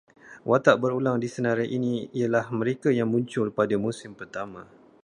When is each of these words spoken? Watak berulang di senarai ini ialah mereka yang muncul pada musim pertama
Watak 0.49 0.75
berulang 0.83 1.17
di 1.21 1.27
senarai 1.35 1.69
ini 1.77 1.95
ialah 2.19 2.45
mereka 2.59 2.89
yang 2.97 3.09
muncul 3.13 3.47
pada 3.59 3.75
musim 3.85 4.11
pertama 4.19 4.61